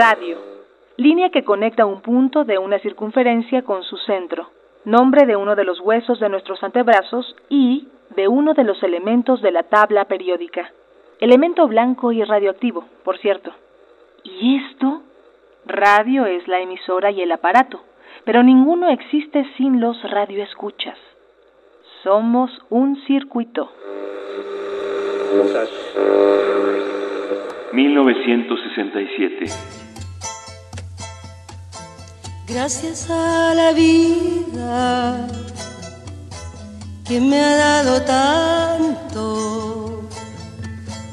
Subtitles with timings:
[0.00, 0.38] Radio,
[0.96, 4.48] línea que conecta un punto de una circunferencia con su centro,
[4.84, 9.42] nombre de uno de los huesos de nuestros antebrazos y de uno de los elementos
[9.42, 10.70] de la tabla periódica.
[11.18, 13.50] Elemento blanco y radioactivo, por cierto.
[14.22, 15.02] ¿Y esto?
[15.66, 17.80] Radio es la emisora y el aparato,
[18.24, 20.96] pero ninguno existe sin los radioescuchas.
[22.04, 23.68] Somos un circuito.
[27.72, 29.87] 1967
[32.48, 35.28] Gracias a la vida
[37.04, 40.08] que me ha dado tanto,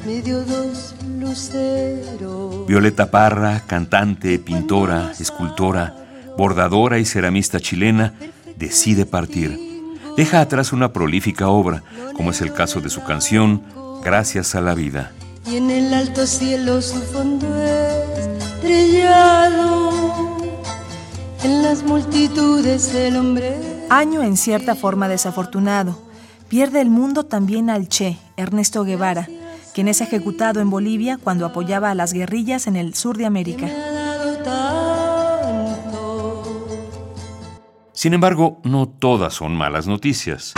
[0.05, 2.67] me dio dos luceros.
[2.67, 5.95] Violeta Parra, cantante, pintora, escultora,
[6.37, 8.13] bordadora y ceramista chilena,
[8.55, 9.59] decide partir.
[10.15, 11.83] Deja atrás una prolífica obra,
[12.15, 13.61] como es el caso de su canción
[14.05, 15.11] Gracias a la vida.
[15.47, 17.47] Y en el alto cielo su fondo
[18.61, 20.34] estrellado,
[21.45, 23.55] en las multitudes el hombre.
[23.89, 25.97] Año en cierta forma desafortunado.
[26.49, 29.27] Pierde el mundo también al Che, Ernesto Guevara,
[29.73, 33.67] quien es ejecutado en Bolivia cuando apoyaba a las guerrillas en el sur de América.
[37.93, 40.53] Sin embargo, no todas son malas noticias.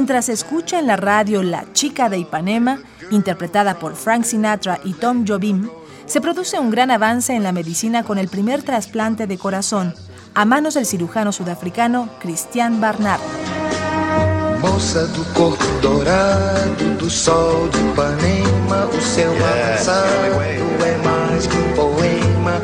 [0.00, 2.78] Mientras escucha en la radio La chica de Ipanema,
[3.10, 5.68] interpretada por Frank Sinatra y Tom Jobim,
[6.06, 9.94] se produce un gran avance en la medicina con el primer trasplante de corazón
[10.32, 13.20] a manos del cirujano sudafricano Christian Barnard.
[14.62, 20.40] Moça do corpo dourado do sol de Ipanema, o avançado
[20.82, 22.62] é mais que um poema,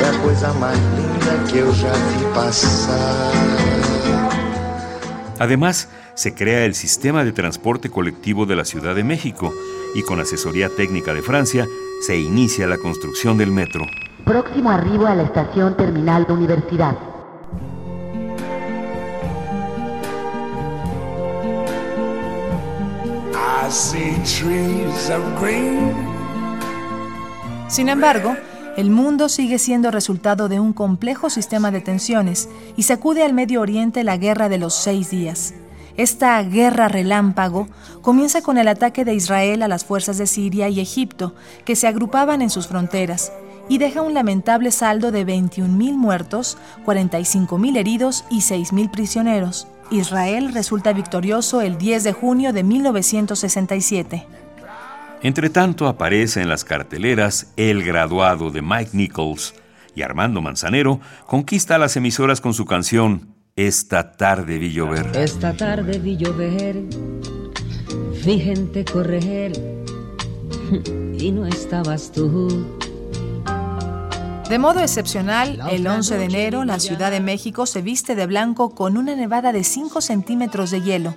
[0.00, 3.93] é a coisa mais linda que eu já vi passar.
[5.38, 9.52] Además, se crea el sistema de transporte colectivo de la Ciudad de México
[9.94, 11.66] y con asesoría técnica de Francia
[12.00, 13.84] se inicia la construcción del metro.
[14.24, 16.96] Próximo arribo a la estación terminal de Universidad.
[27.68, 28.36] Sin embargo,
[28.76, 33.60] el mundo sigue siendo resultado de un complejo sistema de tensiones y sacude al Medio
[33.60, 35.54] Oriente la guerra de los seis días.
[35.96, 37.68] Esta guerra relámpago
[38.02, 41.86] comienza con el ataque de Israel a las fuerzas de Siria y Egipto, que se
[41.86, 43.32] agrupaban en sus fronteras,
[43.68, 49.68] y deja un lamentable saldo de 21.000 muertos, 45.000 heridos y 6.000 prisioneros.
[49.90, 54.26] Israel resulta victorioso el 10 de junio de 1967.
[55.24, 59.54] Entre tanto aparece en las carteleras El graduado de Mike Nichols
[59.96, 65.16] y Armando Manzanero conquista las emisoras con su canción esta tarde vi llover.
[65.16, 66.76] Esta tarde vi llover,
[68.26, 69.52] vi gente correr
[71.18, 72.66] y no estabas tú.
[74.50, 78.74] De modo excepcional, el 11 de enero la Ciudad de México se viste de blanco
[78.74, 81.14] con una nevada de 5 centímetros de hielo.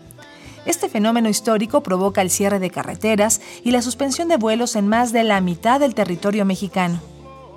[0.67, 5.13] Este fenómeno histórico provoca el cierre de carreteras y la suspensión de vuelos en más
[5.13, 7.01] de la mitad del territorio mexicano.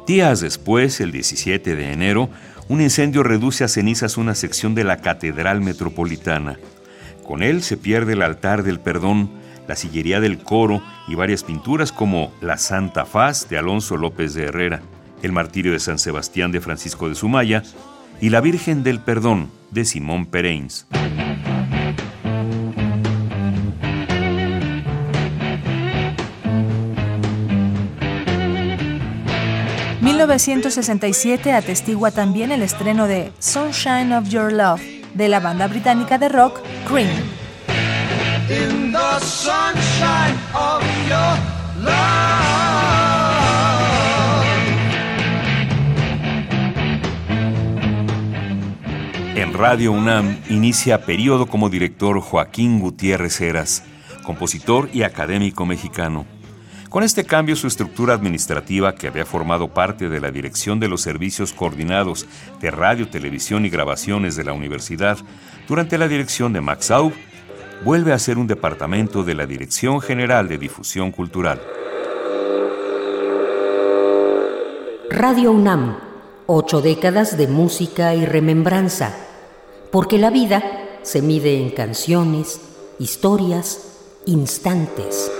[0.06, 2.30] Días después, el 17 de enero,
[2.68, 6.60] un incendio reduce a cenizas una sección de la Catedral Metropolitana.
[7.26, 9.28] Con él se pierde el altar del perdón,
[9.66, 14.44] la sillería del coro y varias pinturas como La Santa Faz de Alonso López de
[14.44, 14.82] Herrera,
[15.20, 17.64] El Martirio de San Sebastián de Francisco de Sumaya
[18.20, 20.86] y La Virgen del Perdón de Simón Pereins.
[30.00, 34.80] 1967 atestigua también el estreno de Sunshine of Your Love
[35.14, 37.08] de la banda británica de rock Cream.
[49.36, 53.84] En Radio UNAM inicia periodo como director Joaquín Gutiérrez Heras,
[54.22, 56.39] compositor y académico mexicano.
[56.90, 61.02] Con este cambio, su estructura administrativa, que había formado parte de la Dirección de los
[61.02, 62.26] Servicios Coordinados
[62.60, 65.16] de Radio, Televisión y Grabaciones de la Universidad,
[65.68, 67.12] durante la dirección de Max Aub,
[67.84, 71.62] vuelve a ser un departamento de la Dirección General de Difusión Cultural.
[75.10, 75.96] Radio UNAM,
[76.46, 79.14] ocho décadas de música y remembranza,
[79.92, 80.64] porque la vida
[81.02, 82.60] se mide en canciones,
[82.98, 83.92] historias,
[84.26, 85.30] instantes.